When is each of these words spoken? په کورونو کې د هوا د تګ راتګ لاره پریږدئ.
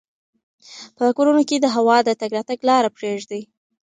په 0.97 1.03
کورونو 1.17 1.41
کې 1.49 1.57
د 1.59 1.65
هوا 1.75 1.97
د 2.03 2.09
تګ 2.19 2.31
راتګ 2.37 2.59
لاره 2.69 2.89
پریږدئ. 2.97 3.41